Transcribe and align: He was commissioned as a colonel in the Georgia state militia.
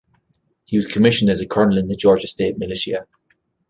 He 0.65 0.77
was 0.77 0.87
commissioned 0.87 1.29
as 1.29 1.41
a 1.41 1.47
colonel 1.47 1.77
in 1.77 1.85
the 1.87 1.95
Georgia 1.95 2.27
state 2.27 2.57
militia. 2.57 3.05